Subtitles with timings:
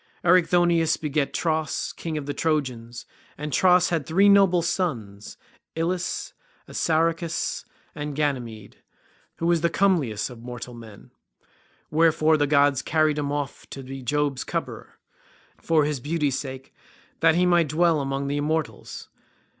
[0.25, 3.05] Erichthonius begat Tros, king of the Trojans,
[3.37, 5.37] and Tros had three noble sons,
[5.75, 6.33] Ilus,
[6.67, 8.77] Assaracus, and Ganymede
[9.35, 11.11] who was comeliest of mortal men;
[11.91, 14.97] wherefore the gods carried him off to be Jove's cup bearer,
[15.59, 16.73] for his beauty's sake,
[17.19, 19.07] that he might dwell among the immortals.